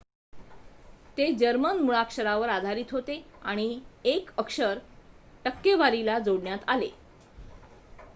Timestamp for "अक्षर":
4.37-4.79